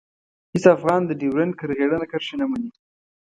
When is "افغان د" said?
0.75-1.11